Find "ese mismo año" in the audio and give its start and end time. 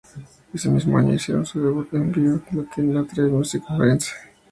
0.51-1.13